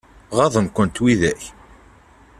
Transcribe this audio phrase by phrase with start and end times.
[0.37, 1.41] Ɣaḍen-kent widak?